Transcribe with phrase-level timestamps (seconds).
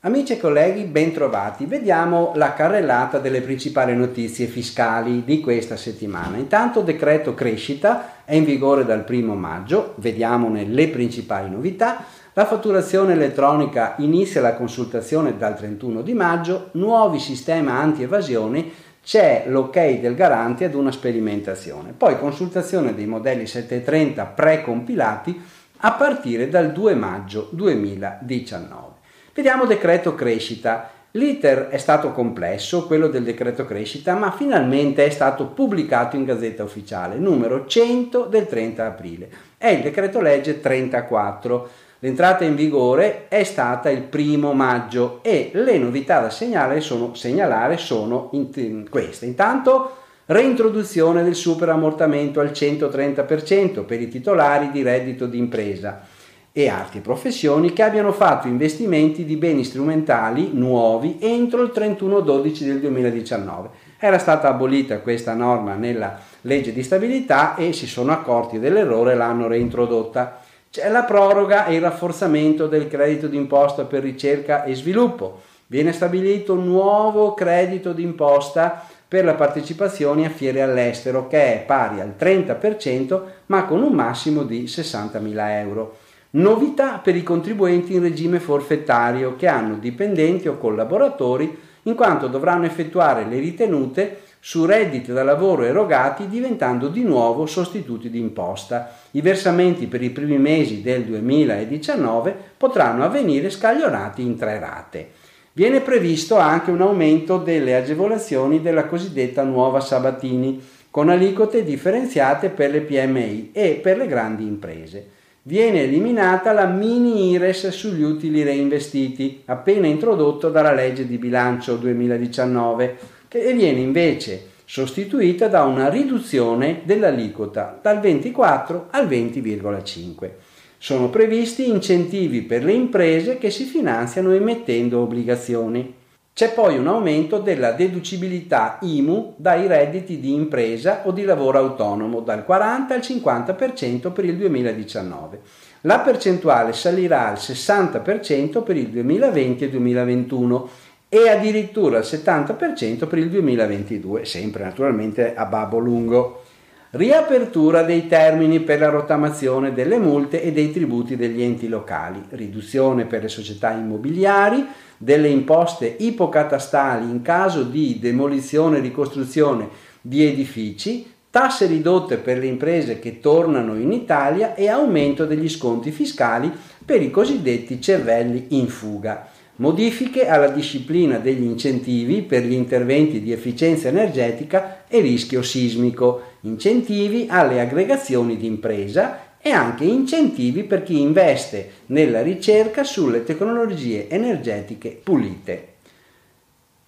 [0.00, 1.66] Amici e colleghi, bentrovati.
[1.66, 6.38] Vediamo la carrellata delle principali notizie fiscali di questa settimana.
[6.38, 12.02] Intanto decreto crescita è in vigore dal 1 maggio, vediamone le principali novità.
[12.32, 18.72] La fatturazione elettronica inizia la consultazione dal 31 di maggio, nuovi sistema anti-evasioni,
[19.02, 21.92] c'è l'ok del garante ad una sperimentazione.
[21.96, 25.42] Poi consultazione dei modelli 730 precompilati
[25.78, 28.98] a partire dal 2 maggio 2019.
[29.32, 30.90] Vediamo decreto crescita.
[31.12, 36.62] L'iter è stato complesso, quello del decreto crescita, ma finalmente è stato pubblicato in Gazzetta
[36.62, 39.28] Ufficiale, numero 100 del 30 aprile.
[39.56, 41.70] È il decreto legge 34.
[42.02, 47.76] L'entrata in vigore è stata il primo maggio e le novità da segnalare sono, segnalare
[47.76, 49.26] sono in, queste.
[49.26, 56.06] Intanto reintroduzione del superammortamento al 130% per i titolari di reddito d'impresa
[56.52, 62.64] e arti e professioni che abbiano fatto investimenti di beni strumentali nuovi entro il 31-12
[62.64, 63.68] del 2019.
[63.98, 69.16] Era stata abolita questa norma nella legge di stabilità e si sono accorti dell'errore e
[69.16, 70.48] l'hanno reintrodotta.
[70.72, 75.40] C'è la proroga e il rafforzamento del credito d'imposta per ricerca e sviluppo.
[75.66, 82.00] Viene stabilito un nuovo credito d'imposta per la partecipazione a fiere all'estero che è pari
[82.00, 85.96] al 30% ma con un massimo di 60.000 euro.
[86.34, 92.66] Novità per i contribuenti in regime forfettario che hanno dipendenti o collaboratori in quanto dovranno
[92.66, 98.96] effettuare le ritenute su redditi da lavoro erogati diventando di nuovo sostituti di imposta.
[99.12, 105.10] I versamenti per i primi mesi del 2019 potranno avvenire scaglionati in tre rate.
[105.52, 110.60] Viene previsto anche un aumento delle agevolazioni della cosiddetta nuova Sabatini,
[110.90, 117.30] con aliquote differenziate per le PMI e per le grandi imprese viene eliminata la mini
[117.30, 122.98] IRES sugli utili reinvestiti, appena introdotto dalla legge di bilancio 2019,
[123.30, 130.30] che viene invece sostituita da una riduzione dell'aliquota dal 24 al 20,5.
[130.76, 135.94] Sono previsti incentivi per le imprese che si finanziano emettendo obbligazioni.
[136.32, 142.22] C'è poi un aumento della deducibilità IMU dai redditi di impresa o di lavoro autonomo
[142.22, 145.40] dal 40 al 50% per il 2019.
[145.82, 150.68] La percentuale salirà al 60% per il 2020 e 2021
[151.12, 156.44] e addirittura al 70% per il 2022, sempre naturalmente a babbo lungo.
[156.90, 163.06] Riapertura dei termini per la rottamazione delle multe e dei tributi degli enti locali, riduzione
[163.06, 164.64] per le società immobiliari,
[164.96, 169.68] delle imposte ipocatastali in caso di demolizione e ricostruzione
[170.00, 175.90] di edifici, tasse ridotte per le imprese che tornano in Italia e aumento degli sconti
[175.90, 176.52] fiscali
[176.84, 179.29] per i cosiddetti cervelli in fuga.
[179.60, 187.26] Modifiche alla disciplina degli incentivi per gli interventi di efficienza energetica e rischio sismico, incentivi
[187.28, 194.98] alle aggregazioni di impresa e anche incentivi per chi investe nella ricerca sulle tecnologie energetiche
[195.02, 195.68] pulite.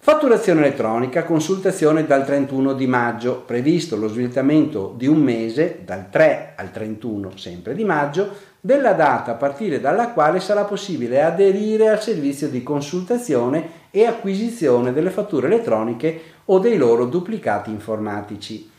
[0.05, 6.55] Fatturazione elettronica, consultazione dal 31 di maggio, previsto lo slittamento di un mese, dal 3
[6.57, 12.01] al 31 sempre di maggio, della data a partire dalla quale sarà possibile aderire al
[12.01, 18.69] servizio di consultazione e acquisizione delle fatture elettroniche o dei loro duplicati informatici.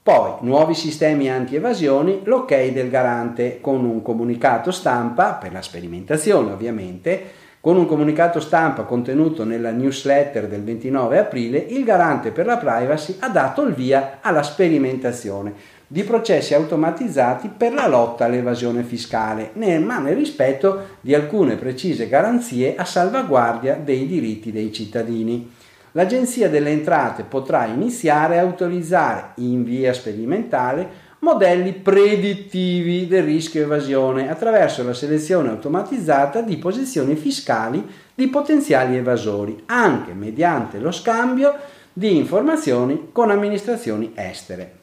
[0.00, 7.48] Poi, nuovi sistemi anti-evasioni, l'ok del garante con un comunicato stampa, per la sperimentazione ovviamente,
[7.60, 13.16] con un comunicato stampa contenuto nella newsletter del 29 aprile, il garante per la privacy
[13.18, 19.98] ha dato il via alla sperimentazione di processi automatizzati per la lotta all'evasione fiscale, ma
[19.98, 25.50] nel rispetto di alcune precise garanzie a salvaguardia dei diritti dei cittadini.
[25.92, 34.30] l'Agenzia delle Entrate potrà iniziare a autorizzare in via sperimentale modelli predittivi del rischio evasione
[34.30, 41.54] attraverso la selezione automatizzata di posizioni fiscali di potenziali evasori, anche mediante lo scambio
[41.92, 44.78] di informazioni con amministrazioni estere.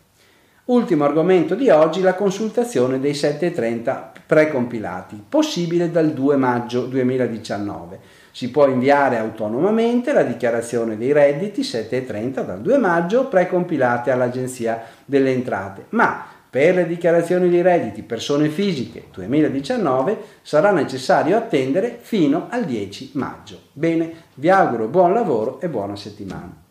[0.66, 8.00] Ultimo argomento di oggi, la consultazione dei 730 precompilati, possibile dal 2 maggio 2019.
[8.38, 15.32] Si può inviare autonomamente la dichiarazione dei redditi 730 dal 2 maggio precompilate all'Agenzia delle
[15.32, 22.66] Entrate, ma per le dichiarazioni dei redditi persone fisiche 2019 sarà necessario attendere fino al
[22.66, 23.60] 10 maggio.
[23.74, 26.67] Bene, vi auguro buon lavoro e buona settimana.